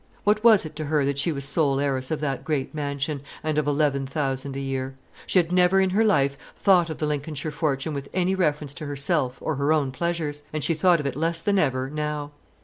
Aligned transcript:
What 0.23 0.43
was 0.43 0.65
it 0.65 0.75
to 0.77 0.85
her 0.85 1.05
that 1.05 1.19
she 1.19 1.31
was 1.31 1.45
sole 1.45 1.79
heiress 1.79 2.09
of 2.09 2.21
that 2.21 2.43
great 2.43 2.73
mansion, 2.73 3.21
and 3.43 3.59
of 3.59 3.67
eleven 3.67 4.07
thousand 4.07 4.55
a 4.55 4.59
year? 4.59 4.97
She 5.27 5.37
had 5.37 5.51
never 5.51 5.79
in 5.79 5.91
her 5.91 6.03
life 6.03 6.37
thought 6.55 6.89
of 6.89 6.97
the 6.97 7.05
Lincolnshire 7.05 7.51
fortune 7.51 7.93
with 7.93 8.09
any 8.11 8.33
reference 8.33 8.73
to 8.73 8.87
herself 8.87 9.37
or 9.41 9.57
her 9.57 9.71
own 9.71 9.91
pleasures; 9.91 10.41
and 10.51 10.63
she 10.63 10.73
thought 10.73 10.99
of 10.99 11.05
it 11.05 11.15
less 11.15 11.39
than 11.39 11.59
ever 11.59 11.87
now. 11.87 12.31